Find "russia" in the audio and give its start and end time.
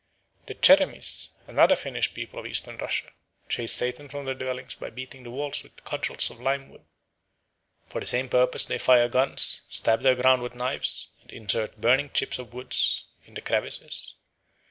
2.79-3.11